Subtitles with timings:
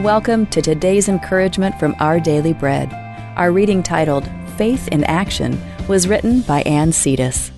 [0.00, 2.90] Welcome to today's encouragement from Our Daily Bread.
[3.36, 4.26] Our reading titled
[4.56, 7.50] Faith in Action was written by Ann Cetus.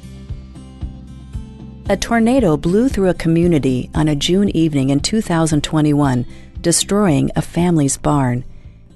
[1.89, 6.27] A tornado blew through a community on a June evening in 2021,
[6.61, 8.45] destroying a family's barn.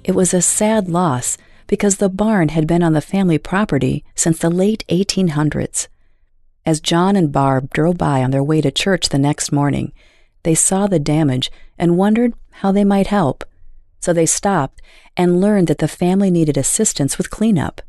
[0.03, 1.37] It was a sad loss
[1.67, 5.87] because the barn had been on the family property since the late 1800s.
[6.65, 9.93] As John and Barb drove by on their way to church the next morning,
[10.43, 13.43] they saw the damage and wondered how they might help.
[13.99, 14.81] So they stopped
[15.15, 17.81] and learned that the family needed assistance with cleanup.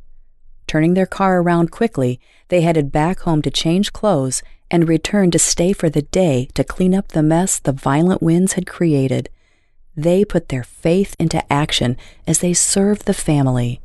[0.67, 5.39] Turning their car around quickly, they headed back home to change clothes and returned to
[5.39, 9.31] stay for the day to clean up the mess the violent winds had created.
[9.97, 11.97] They put their faith into action
[12.27, 13.81] as they served the family.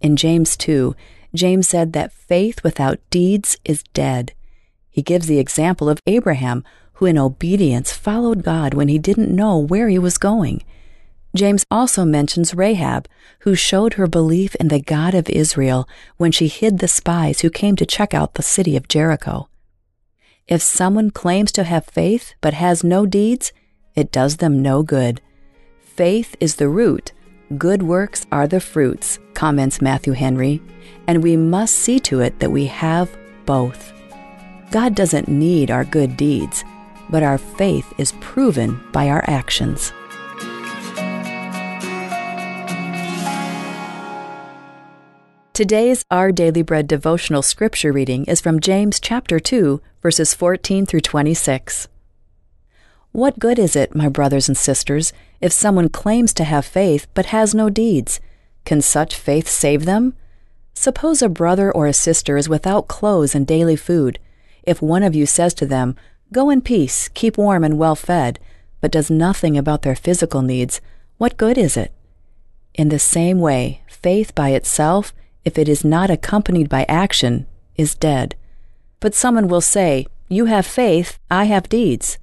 [0.00, 0.94] In James 2,
[1.34, 4.32] James said that faith without deeds is dead.
[4.88, 6.64] He gives the example of Abraham,
[7.00, 10.62] who in obedience followed God when he didn't know where he was going.
[11.34, 13.08] James also mentions Rahab,
[13.40, 15.88] who showed her belief in the God of Israel
[16.18, 19.48] when she hid the spies who came to check out the city of Jericho.
[20.46, 23.54] If someone claims to have faith but has no deeds,
[23.94, 25.22] it does them no good.
[25.80, 27.12] Faith is the root,
[27.56, 30.60] good works are the fruits, comments Matthew Henry,
[31.06, 33.16] and we must see to it that we have
[33.46, 33.90] both.
[34.70, 36.62] God doesn't need our good deeds,
[37.10, 39.92] but our faith is proven by our actions.
[45.52, 51.02] Today's Our Daily Bread devotional scripture reading is from James chapter 2, verses 14 through
[51.02, 51.86] 26.
[53.12, 57.26] What good is it, my brothers and sisters, if someone claims to have faith but
[57.26, 58.20] has no deeds?
[58.64, 60.14] Can such faith save them?
[60.72, 64.18] Suppose a brother or a sister is without clothes and daily food.
[64.62, 65.96] If one of you says to them,
[66.32, 68.38] Go in peace, keep warm and well fed,
[68.80, 70.80] but does nothing about their physical needs,
[71.18, 71.92] what good is it?
[72.74, 75.12] In the same way, faith by itself,
[75.44, 77.46] if it is not accompanied by action,
[77.76, 78.36] is dead.
[79.00, 82.18] But someone will say, You have faith, I have deeds.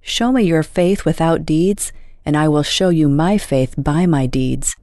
[0.00, 1.92] Show me your faith without deeds,
[2.24, 4.76] and I will show you my faith by my deeds.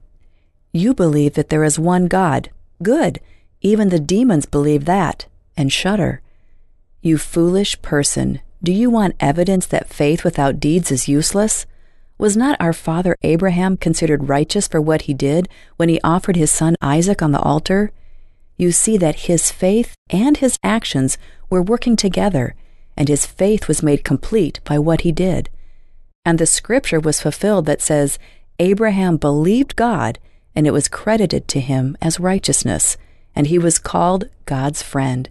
[0.72, 2.50] You believe that there is one God.
[2.82, 3.20] Good.
[3.62, 5.28] Even the demons believe that,
[5.58, 6.22] and shudder.
[7.02, 11.66] You foolish person, do you want evidence that faith without deeds is useless?
[12.18, 16.50] Was not our father Abraham considered righteous for what he did when he offered his
[16.50, 17.92] son Isaac on the altar?
[18.56, 21.18] You see that his faith and his actions
[21.50, 22.56] were working together,
[22.96, 25.50] and his faith was made complete by what he did.
[26.24, 28.18] And the scripture was fulfilled that says,
[28.60, 30.20] Abraham believed God,
[30.56, 32.96] and it was credited to him as righteousness,
[33.36, 35.30] and he was called God's friend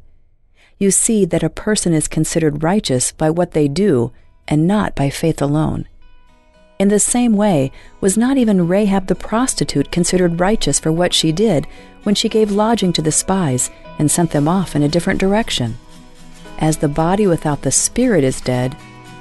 [0.82, 4.12] you see that a person is considered righteous by what they do
[4.48, 5.86] and not by faith alone.
[6.78, 7.70] In the same way,
[8.00, 11.66] was not even Rahab the prostitute considered righteous for what she did
[12.02, 13.70] when she gave lodging to the spies
[14.00, 15.78] and sent them off in a different direction?
[16.58, 18.76] As the body without the spirit is dead,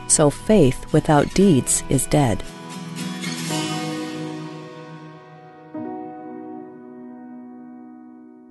[0.07, 2.43] so faith without deeds is dead.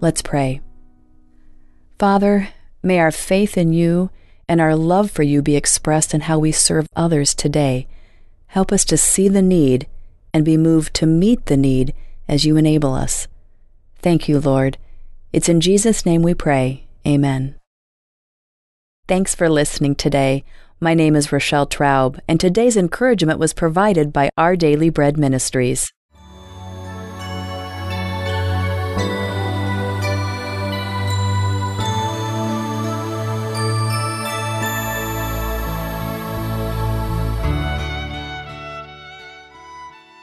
[0.00, 0.60] Let's pray.
[1.98, 2.48] Father,
[2.82, 4.10] May our faith in you
[4.48, 7.86] and our love for you be expressed in how we serve others today.
[8.48, 9.86] Help us to see the need
[10.32, 11.94] and be moved to meet the need
[12.26, 13.28] as you enable us.
[13.98, 14.78] Thank you, Lord.
[15.32, 16.86] It's in Jesus' name we pray.
[17.06, 17.54] Amen.
[19.06, 20.44] Thanks for listening today.
[20.80, 25.92] My name is Rochelle Traub, and today's encouragement was provided by Our Daily Bread Ministries.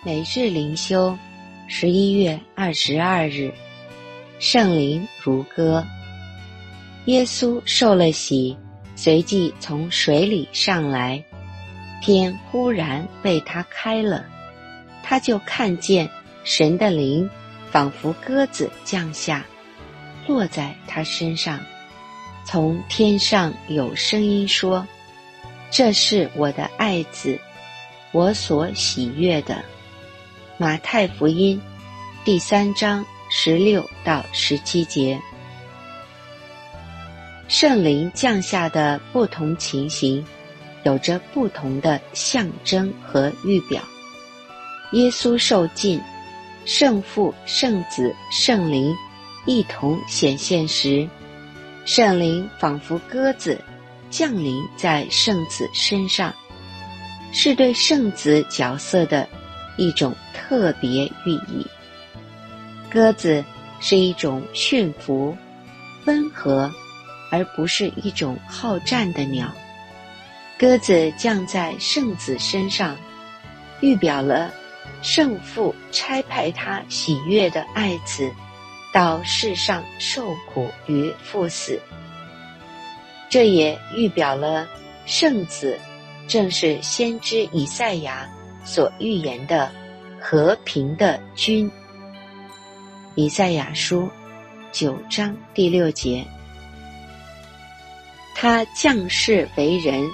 [0.07, 1.17] 每日灵修，
[1.67, 3.51] 十一月二十二日，
[4.39, 5.85] 圣灵如歌。
[7.07, 8.55] 耶稣受了洗，
[8.95, 11.21] 随即从水里上来，
[12.01, 14.25] 天忽然被他开了，
[15.03, 16.09] 他就看见
[16.45, 17.29] 神的灵
[17.69, 19.45] 仿佛鸽子降下，
[20.25, 21.59] 落在他身上。
[22.45, 24.87] 从天上有声音说
[25.69, 27.37] ：“这是我的爱子，
[28.13, 29.61] 我所喜悦的。”
[30.59, 31.61] 马太福音
[32.25, 35.21] 第三章十六到十七节，
[37.47, 40.25] 圣灵降下的不同情形，
[40.83, 43.83] 有着不同的象征和预表。
[44.93, 46.01] 耶稣受尽，
[46.65, 48.91] 圣父、圣子、圣灵
[49.45, 51.07] 一同显现时，
[51.85, 53.61] 圣灵仿佛鸽子
[54.09, 56.33] 降临在圣子身上，
[57.31, 59.29] 是对圣子角色的。
[59.77, 61.65] 一种特别寓意。
[62.89, 63.43] 鸽子
[63.79, 65.37] 是一种驯服、
[66.05, 66.71] 温和，
[67.31, 69.53] 而不是一种好战的鸟。
[70.57, 72.97] 鸽子降在圣子身上，
[73.79, 74.51] 预表了
[75.03, 78.31] 圣父差派他喜悦的爱子
[78.91, 81.79] 到世上受苦与赴死。
[83.29, 84.67] 这也预表了
[85.05, 85.77] 圣子
[86.27, 88.27] 正是先知以赛亚
[88.67, 89.71] 所预言的
[90.19, 91.71] 和平的君。
[93.15, 94.09] 以赛亚书
[94.73, 96.23] 九章第六节，
[98.35, 100.05] 他降世为人，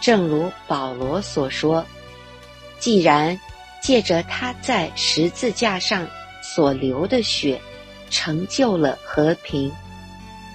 [0.00, 1.86] 正如保罗所说
[2.80, 3.38] ：“既然
[3.80, 6.04] 借着他在十字架上
[6.42, 7.58] 所流的血，
[8.10, 9.72] 成就了和平，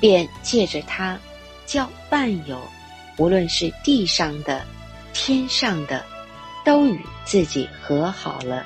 [0.01, 1.17] 便借着他，
[1.65, 2.61] 叫万有，
[3.17, 4.63] 无论是地上的、
[5.13, 6.05] 天上的，
[6.67, 8.65] 都与自己和好了。”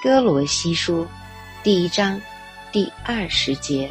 [0.00, 1.04] 哥罗西书。
[1.64, 2.20] 第一章，
[2.70, 3.90] 第二十节。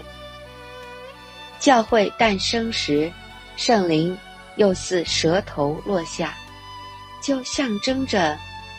[1.60, 3.12] 教会诞生时，
[3.58, 4.18] 圣灵
[4.56, 6.34] 又似舌头落下，
[7.22, 8.38] 就象征着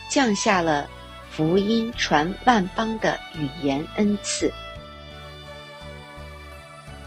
[0.09, 0.89] 降下了
[1.29, 4.51] 福音传万邦的语言恩赐。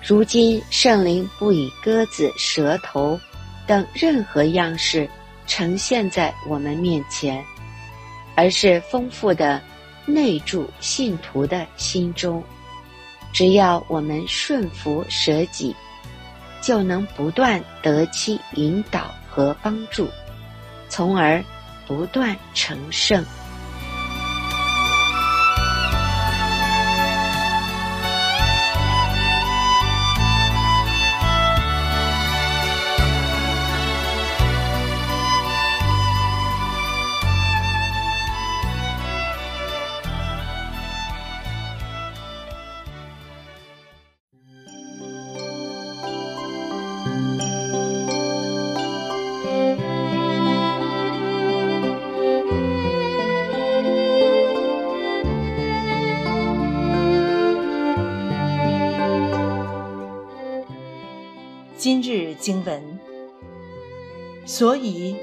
[0.07, 3.19] 如今，圣灵不以鸽子、舌头
[3.67, 5.09] 等任何样式
[5.49, 7.45] 呈现在我们面前，
[8.37, 9.61] 而是丰富的。
[10.11, 12.43] 内住信徒的心中，
[13.31, 15.77] 只要我们顺服舍己，
[16.63, 20.09] 就能不断得其引导和帮助，
[20.89, 21.45] 从而
[21.87, 23.23] 不断成圣。
[61.91, 62.99] 今日经文，
[64.45, 65.17] 所以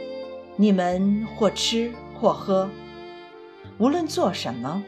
[0.56, 2.68] 你们或吃或喝，
[3.78, 4.84] 无论做什么，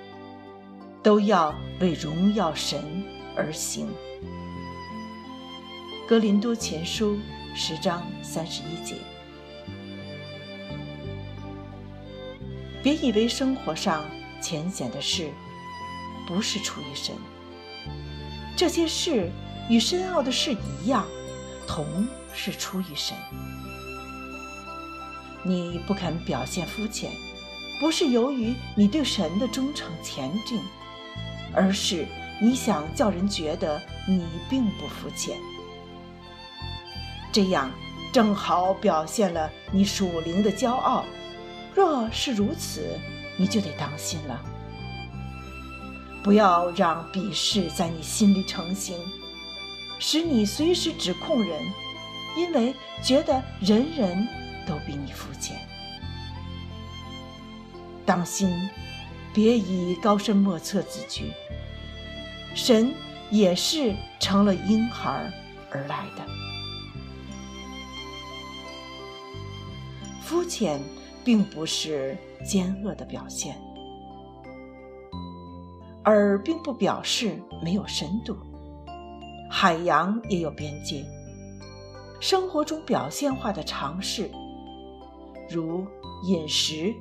[1.03, 3.03] 都要为荣耀神
[3.35, 3.87] 而行。
[6.07, 7.15] 格林多前书
[7.53, 8.95] 十章三十一节。
[12.81, 14.03] 别以为生活上
[14.41, 15.29] 浅显的事
[16.27, 17.13] 不是出于神，
[18.55, 19.29] 这些事
[19.69, 20.51] 与深奥的事
[20.81, 21.05] 一样。
[21.67, 23.15] 同是出于神。
[25.43, 27.11] 你不肯表现肤浅，
[27.79, 30.61] 不是由于你对神的忠诚虔敬，
[31.53, 32.05] 而是
[32.41, 35.37] 你想叫人觉得你并不肤浅。
[37.31, 37.69] 这样
[38.11, 41.05] 正好表现了你属灵的骄傲。
[41.75, 42.99] 若是如此，
[43.37, 44.41] 你就得当心了，
[46.23, 48.97] 不要让鄙视在你心里成型。
[49.99, 51.61] 使你随时指控人，
[52.37, 52.73] 因为
[53.03, 54.27] 觉得人人
[54.67, 55.57] 都比你肤浅。
[58.05, 58.49] 当心，
[59.33, 61.31] 别以高深莫测自居。
[62.55, 62.93] 神
[63.29, 65.31] 也是成了婴孩
[65.69, 66.25] 而来的。
[70.21, 70.81] 肤浅
[71.23, 73.55] 并不是奸恶的表现，
[76.03, 78.37] 而并不表示没有深度。
[79.49, 81.05] 海洋也有边界，
[82.19, 84.29] 生活中表现化的尝试，
[85.49, 85.85] 如
[86.23, 86.93] 饮食、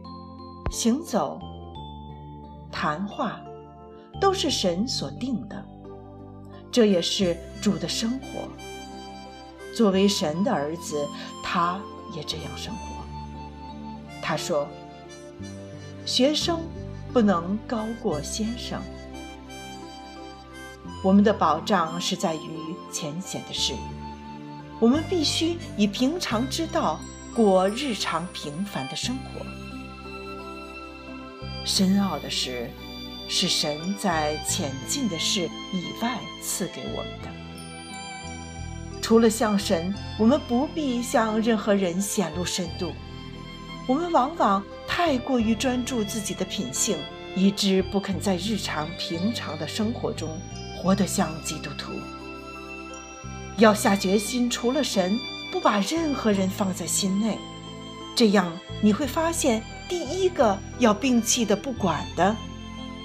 [0.71, 1.39] 行走、
[2.71, 3.41] 谈话，
[4.21, 5.65] 都是神所定的。
[6.71, 8.49] 这也是主的生活。
[9.75, 11.07] 作为神的儿子，
[11.43, 11.81] 他
[12.15, 13.05] 也这样生活。
[14.23, 14.67] 他说
[16.07, 16.61] ：“学生
[17.13, 18.81] 不能高过先生。”
[21.07, 23.75] 我们的保障是在于浅显的事，
[24.81, 26.99] 我们必须以平常之道
[27.33, 29.47] 过日常平凡的生活。
[31.65, 32.69] 深奥的事，
[33.29, 37.29] 是神在浅近的事以外赐给我们的。
[39.01, 42.93] 除了向神，我们不必向任何人显露深度。
[43.87, 46.99] 我们往往太过于专注自己的品性，
[47.37, 50.37] 以致不肯在日常平常的生活中。
[50.77, 51.93] 活得像基督徒，
[53.57, 55.19] 要下决心，除了神，
[55.51, 57.39] 不把任何人放在心内，
[58.15, 58.53] 这样
[58.83, 62.37] 你会发现，第一个要摒弃的、不管的，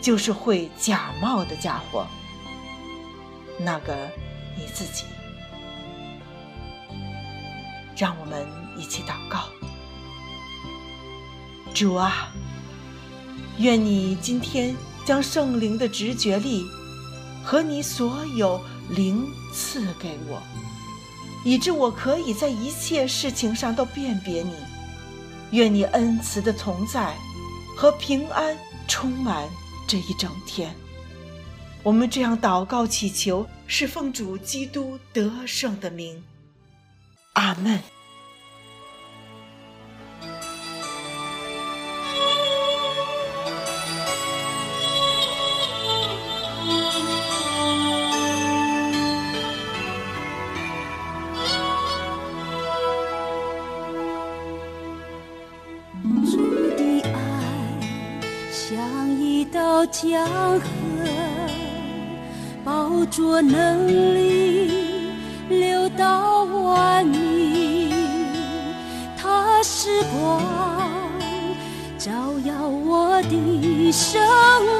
[0.01, 2.05] 就是会假冒的家伙。
[3.59, 3.95] 那个
[4.57, 5.05] 你自己。
[7.97, 9.43] 让我们一起祷告，
[11.71, 12.31] 主啊，
[13.59, 14.75] 愿你今天
[15.05, 16.65] 将圣灵的直觉力
[17.43, 20.41] 和你所有灵赐给我，
[21.43, 24.53] 以致我可以在一切事情上都辨别你。
[25.51, 27.13] 愿你恩慈的同在
[27.75, 28.57] 和平安
[28.87, 29.49] 充满
[29.87, 30.73] 这一整天。
[31.83, 36.23] 我们这样祷告祈求，是奉主基督得胜的名。
[37.33, 37.90] 阿门。
[60.01, 60.25] 江
[60.59, 60.65] 河，
[62.63, 64.71] 包着能力。
[65.47, 67.93] 流到万民，
[69.15, 70.41] 它是光，
[71.99, 72.11] 照
[72.43, 74.19] 耀我的生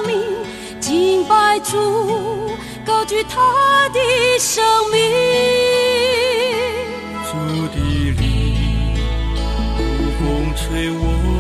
[0.07, 0.17] 命。
[0.79, 1.77] 敬拜主，
[2.83, 3.99] 高举他的
[4.39, 4.99] 生命。
[7.29, 7.37] 主
[7.67, 7.75] 的
[8.19, 8.95] 灵，
[10.17, 11.30] 风吹我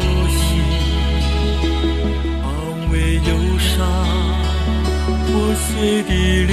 [5.31, 6.11] 破碎的
[6.45, 6.51] 灵。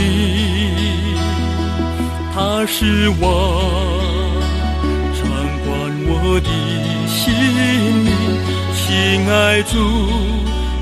[2.32, 3.24] 他是我
[5.14, 5.20] 掌
[5.64, 5.68] 管
[6.06, 6.48] 我的
[7.08, 7.66] 心灵，
[8.76, 9.74] 亲爱主，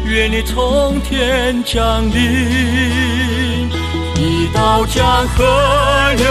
[0.05, 3.71] 愿你从天降临。
[4.19, 5.45] 一道江河
[6.17, 6.25] 流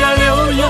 [0.00, 0.62] 呀流呀，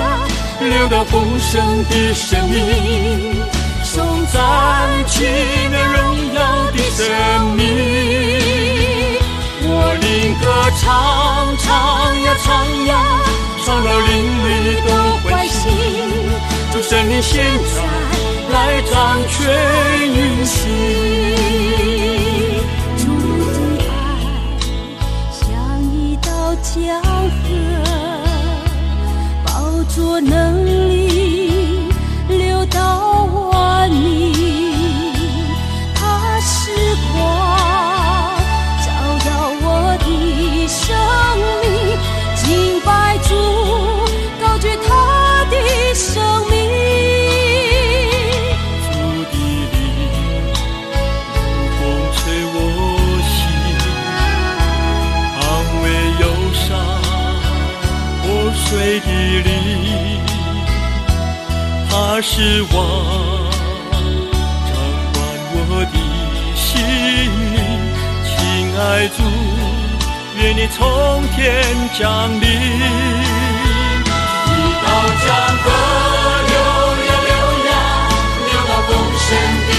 [0.59, 3.41] 流到丰盛的生命，
[3.83, 5.25] 颂赞起
[5.71, 6.39] 那荣耀
[6.71, 7.03] 的生
[7.55, 8.44] 命。
[10.79, 12.91] 唱唱呀唱呀。
[13.65, 14.07] 唱到邻
[14.45, 14.89] 里都
[15.27, 15.59] 欢喜，
[16.71, 17.77] 主圣灵现在
[18.53, 18.93] 来掌
[19.27, 19.33] 权
[20.07, 20.53] 运行。
[22.97, 23.03] 主
[23.77, 23.91] 的爱
[25.31, 25.43] 像
[25.91, 26.29] 一道
[26.61, 27.43] 江河，
[29.43, 29.49] 包
[29.95, 30.31] 着能
[62.27, 62.75] 是王，
[64.65, 64.73] 掌
[65.13, 65.15] 管
[65.53, 65.95] 我的
[66.55, 66.81] 心
[67.53, 67.57] 灵，
[68.25, 68.33] 亲
[68.75, 69.21] 爱主，
[70.35, 71.37] 愿你从天
[71.93, 72.03] 降
[72.41, 72.43] 临，
[74.01, 74.51] 一
[74.81, 74.85] 道
[75.23, 75.25] 江
[75.61, 75.63] 河。
[76.49, 76.53] 流
[77.05, 77.31] 呀流
[77.69, 77.71] 呀，
[78.47, 79.31] 流到林
[79.69, 79.71] 里。